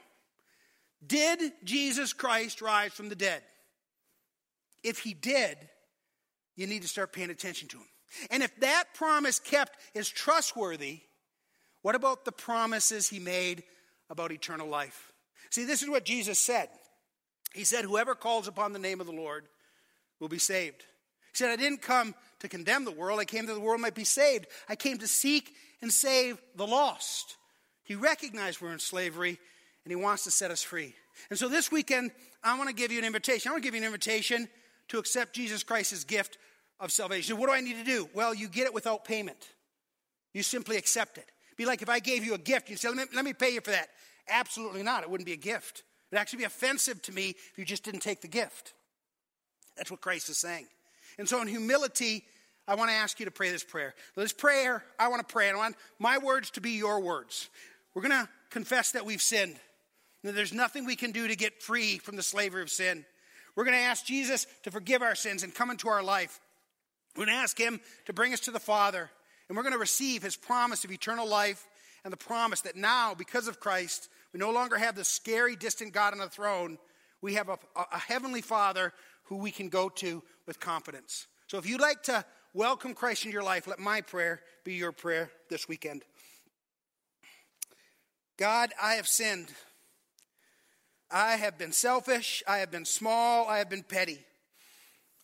[1.07, 3.43] Did Jesus Christ rise from the dead?
[4.83, 5.57] If he did,
[6.57, 7.87] you need to start paying attention to him.
[8.33, 11.03] And if that promise kept is trustworthy,
[11.87, 13.63] What about the promises he made
[14.11, 15.13] about eternal life?
[15.51, 16.69] See, this is what Jesus said.
[17.55, 19.45] He said, Whoever calls upon the name of the Lord
[20.19, 20.81] will be saved.
[21.31, 23.95] He said, I didn't come to condemn the world, I came that the world might
[23.95, 24.47] be saved.
[24.69, 27.37] I came to seek and save the lost.
[27.85, 29.39] He recognized we're in slavery
[29.85, 30.95] and he wants to set us free.
[31.31, 32.11] And so this weekend,
[32.43, 33.49] I want to give you an invitation.
[33.49, 34.49] I want to give you an invitation
[34.89, 36.39] to accept Jesus Christ's gift
[36.79, 37.39] of salvation.
[37.39, 38.09] What do I need to do?
[38.15, 39.49] Well, you get it without payment.
[40.35, 41.27] You simply accept it.
[41.57, 43.55] Be like if I gave you a gift, you say, let me, let me pay
[43.55, 43.89] you for that.
[44.29, 45.03] Absolutely not.
[45.03, 45.83] It wouldn't be a gift.
[46.11, 48.75] It'd actually be offensive to me if you just didn't take the gift.
[49.77, 50.67] That's what Christ is saying.
[51.19, 52.25] And so, in humility,
[52.69, 53.95] I want to ask you to pray this prayer.
[54.17, 57.49] This prayer, I want to pray, and I want my words to be your words.
[57.95, 59.57] We're going to confess that we've sinned.
[60.25, 63.05] That there's nothing we can do to get free from the slavery of sin.
[63.55, 66.41] We're going to ask Jesus to forgive our sins and come into our life.
[67.17, 69.11] We're going to ask Him to bring us to the Father.
[69.49, 71.67] And we're going to receive His promise of eternal life
[72.05, 75.93] and the promise that now, because of Christ, we no longer have the scary, distant
[75.93, 76.79] God on the throne.
[77.23, 78.93] We have a, a heavenly Father
[79.27, 81.27] who we can go to with confidence.
[81.47, 84.93] So if you'd like to welcome Christ in your life, let my prayer be your
[84.93, 86.03] prayer this weekend.
[88.37, 89.49] God, I have sinned.
[91.11, 92.43] I have been selfish.
[92.47, 93.49] I have been small.
[93.49, 94.19] I have been petty.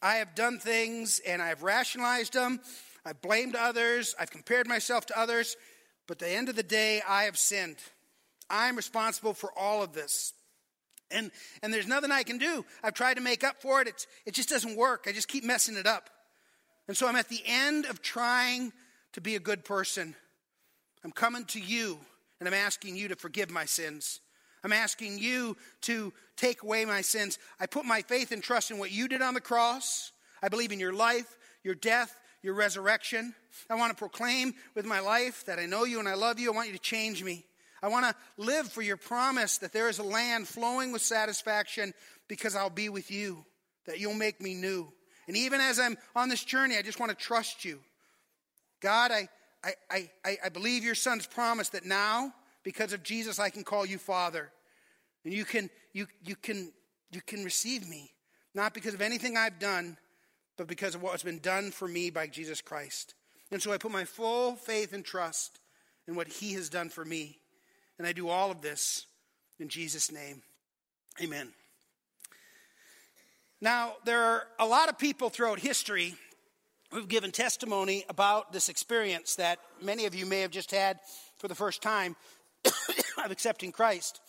[0.01, 2.61] I have done things and I have rationalized them.
[3.05, 4.15] I've blamed others.
[4.19, 5.57] I've compared myself to others.
[6.07, 7.77] But at the end of the day, I have sinned.
[8.51, 10.35] I'm responsible for all of this.
[11.13, 11.31] And,
[11.63, 12.65] and there's nothing I can do.
[12.83, 13.89] I've tried to make up for it.
[13.89, 15.07] It's, it just doesn't work.
[15.09, 16.11] I just keep messing it up.
[16.89, 18.73] And so I'm at the end of trying
[19.13, 20.15] to be a good person.
[21.05, 21.99] I'm coming to you
[22.41, 24.21] and I'm asking you to forgive my sins.
[24.65, 27.39] I'm asking you to take away my sins.
[27.61, 30.13] I put my faith and trust in what you did on the cross.
[30.43, 33.35] I believe in your life, your death, your resurrection.
[33.71, 36.53] I want to proclaim with my life that I know you and I love you.
[36.53, 37.45] I want you to change me.
[37.83, 41.93] I want to live for your promise that there is a land flowing with satisfaction
[42.29, 43.45] because I'll be with you,
[43.87, 44.93] that you'll make me new.
[45.27, 47.81] And even as I'm on this journey, I just want to trust you.
[48.81, 49.29] God, I,
[49.91, 53.85] I, I, I believe your son's promise that now, because of Jesus, I can call
[53.85, 54.51] you Father.
[55.25, 56.73] And you can, you, you can,
[57.11, 58.11] you can receive me,
[58.55, 59.97] not because of anything I've done,
[60.57, 63.15] but because of what has been done for me by Jesus Christ.
[63.51, 65.61] And so I put my full faith and trust
[66.07, 67.39] in what he has done for me.
[68.03, 69.07] And I do all of this
[69.61, 70.43] in Jesus' name.
[71.23, 71.53] Amen.
[73.61, 76.17] Now, there are a lot of people throughout history
[76.91, 80.99] who've given testimony about this experience that many of you may have just had
[81.39, 82.17] for the first time
[83.25, 84.21] of accepting Christ.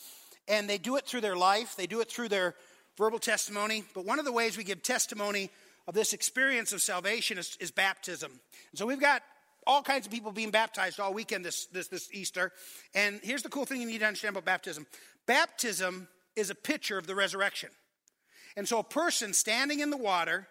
[0.47, 2.53] And they do it through their life, they do it through their
[2.95, 3.85] verbal testimony.
[3.95, 5.49] But one of the ways we give testimony
[5.87, 8.33] of this experience of salvation is, is baptism.
[8.69, 9.23] And so we've got
[9.65, 12.51] all kinds of people being baptized all weekend this, this, this Easter.
[12.93, 14.87] And here's the cool thing you need to understand about baptism
[15.25, 17.69] baptism is a picture of the resurrection.
[18.55, 20.47] And so a person standing in the water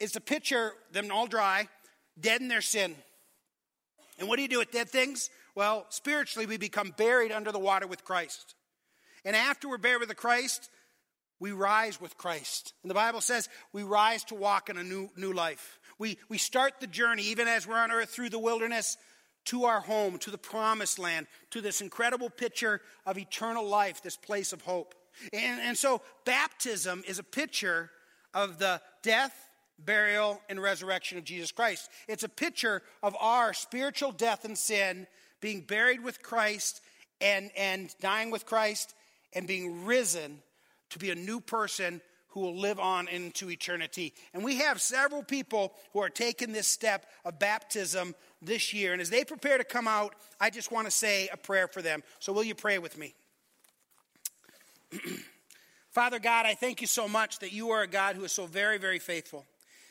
[0.00, 1.68] is a picture, them all dry,
[2.18, 2.94] dead in their sin.
[4.18, 5.30] And what do you do with dead things?
[5.54, 8.54] Well, spiritually, we become buried under the water with Christ.
[9.24, 10.70] And after we're buried with Christ,
[11.40, 12.72] we rise with Christ.
[12.82, 15.78] And the Bible says we rise to walk in a new, new life.
[15.98, 18.96] We, we start the journey, even as we're on earth, through the wilderness
[19.46, 24.16] to our home, to the promised land, to this incredible picture of eternal life, this
[24.16, 24.94] place of hope.
[25.32, 27.90] And, and so, baptism is a picture
[28.32, 29.34] of the death,
[29.78, 31.88] burial, and resurrection of Jesus Christ.
[32.08, 35.06] It's a picture of our spiritual death and sin
[35.40, 36.80] being buried with Christ
[37.20, 38.94] and, and dying with Christ
[39.32, 40.40] and being risen
[40.90, 42.00] to be a new person
[42.34, 44.12] who will live on into eternity.
[44.34, 48.92] And we have several people who are taking this step of baptism this year.
[48.92, 51.80] And as they prepare to come out, I just want to say a prayer for
[51.80, 52.02] them.
[52.18, 53.14] So, will you pray with me?
[55.92, 58.46] Father God, I thank you so much that you are a God who is so
[58.46, 59.46] very, very faithful.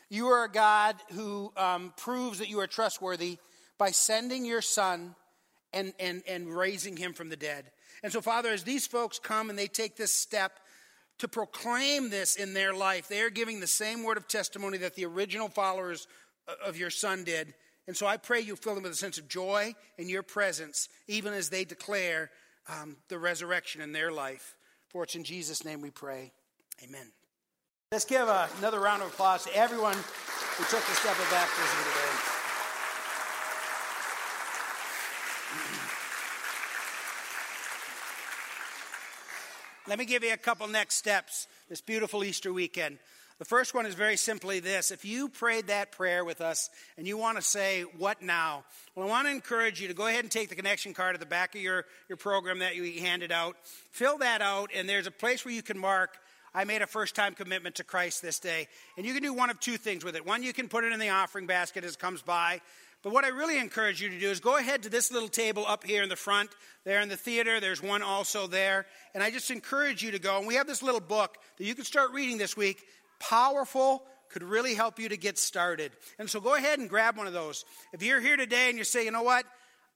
[0.09, 3.37] You are a God who um, proves that you are trustworthy
[3.77, 5.15] by sending your son
[5.71, 7.71] and, and, and raising him from the dead.
[8.03, 10.59] And so, Father, as these folks come and they take this step
[11.19, 14.95] to proclaim this in their life, they are giving the same word of testimony that
[14.95, 16.07] the original followers
[16.65, 17.53] of your son did.
[17.87, 20.89] And so I pray you fill them with a sense of joy in your presence,
[21.07, 22.29] even as they declare
[22.69, 24.55] um, the resurrection in their life.
[24.89, 26.31] For it's in Jesus' name we pray.
[26.83, 27.11] Amen.
[27.91, 31.77] Let's give a, another round of applause to everyone who took the step of baptism
[31.83, 32.32] today.
[39.85, 42.99] Let me give you a couple next steps this beautiful Easter weekend.
[43.39, 44.91] The first one is very simply this.
[44.91, 48.63] If you prayed that prayer with us and you want to say, What now?
[48.95, 51.19] Well, I want to encourage you to go ahead and take the connection card at
[51.19, 53.57] the back of your, your program that you handed out.
[53.91, 56.17] Fill that out, and there's a place where you can mark
[56.55, 58.67] I made a first time commitment to Christ this day.
[58.95, 60.25] And you can do one of two things with it.
[60.25, 62.61] One, you can put it in the offering basket as it comes by.
[63.03, 65.65] But what I really encourage you to do is go ahead to this little table
[65.67, 66.49] up here in the front,
[66.85, 67.59] there in the theater.
[67.59, 68.85] There's one also there.
[69.13, 70.37] And I just encourage you to go.
[70.37, 72.81] And we have this little book that you can start reading this week.
[73.19, 75.91] Powerful, could really help you to get started.
[76.17, 77.65] And so go ahead and grab one of those.
[77.91, 79.45] If you're here today and you say, you know what?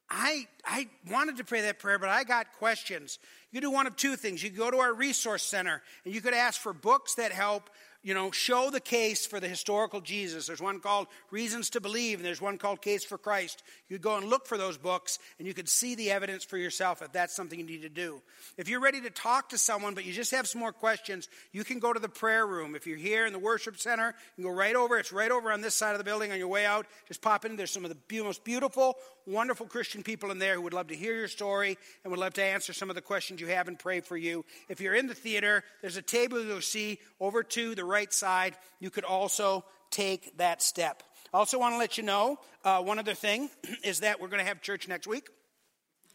[0.10, 3.20] I, I wanted to pray that prayer, but I got questions.
[3.52, 4.44] You do one of two things.
[4.44, 7.70] You go to our resource center and you could ask for books that help
[8.04, 10.48] you know, show the case for the historical Jesus.
[10.48, 13.64] There's one called Reasons to Believe, and there's one called Case for Christ.
[13.90, 17.02] You go and look for those books, and you could see the evidence for yourself
[17.02, 18.22] if that's something you need to do.
[18.58, 21.64] If you're ready to talk to someone, but you just have some more questions, you
[21.64, 22.76] can go to the prayer room.
[22.76, 24.98] If you're here in the worship center, you can go right over.
[24.98, 26.86] It's right over on this side of the building on your way out.
[27.08, 27.56] Just pop in.
[27.56, 30.96] There's some of the most beautiful, wonderful Christian people in there who would love to
[30.96, 33.78] hear your story and would love to answer some of the questions you have and
[33.78, 34.46] pray for you.
[34.70, 38.56] If you're in the theater, there's a table you'll see over to the right side.
[38.80, 41.04] You could also take that step.
[41.34, 43.50] Also want to let you know uh, one other thing
[43.84, 45.28] is that we're going to have church next week.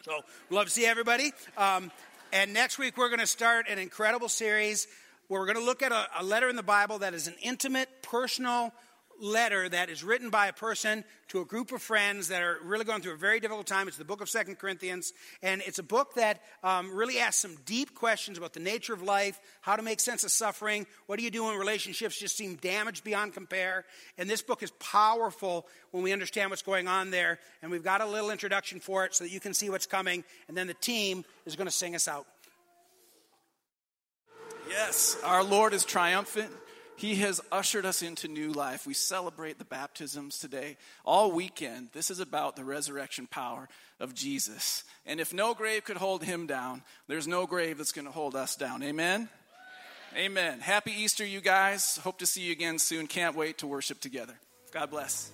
[0.05, 0.21] So,
[0.51, 1.33] love to see everybody.
[1.57, 1.91] Um,
[2.33, 4.89] and next week, we're going to start an incredible series
[5.29, 7.35] where we're going to look at a, a letter in the Bible that is an
[7.41, 8.73] intimate, personal,
[9.23, 12.85] letter that is written by a person to a group of friends that are really
[12.85, 13.87] going through a very difficult time.
[13.89, 15.13] It's the book of Second Corinthians,
[15.43, 19.03] and it's a book that um, really asks some deep questions about the nature of
[19.03, 22.57] life, how to make sense of suffering, what do you do when relationships just seem
[22.57, 23.85] damaged beyond compare.
[24.19, 27.39] And this book is powerful when we understand what's going on there.
[27.63, 30.25] And we've got a little introduction for it so that you can see what's coming,
[30.49, 32.27] and then the team is going to sing us out.
[34.69, 36.51] Yes, our Lord is triumphant.
[36.97, 38.87] He has ushered us into new life.
[38.87, 40.77] We celebrate the baptisms today.
[41.05, 43.69] All weekend, this is about the resurrection power
[43.99, 44.85] of Jesus.
[45.07, 48.37] And if no grave could hold him down, there's no grave that's going to hold
[48.37, 48.83] us down.
[48.83, 49.29] Amen?
[50.15, 50.61] Amen.
[50.61, 51.97] Happy Easter, you guys.
[52.05, 53.07] Hope to see you again soon.
[53.07, 54.35] Can't wait to worship together.
[54.73, 55.31] God bless.